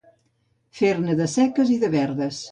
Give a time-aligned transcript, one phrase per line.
[0.79, 2.39] Fer-ne de seques i de verdes.